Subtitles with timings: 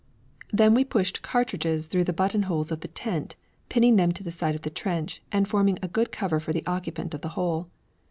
[0.51, 3.35] Then we pushed cartridges through the buttonholes of the tent,
[3.69, 6.65] pinning them into the side of the trench, and forming a good cover for the
[6.65, 7.69] occupant of the hole.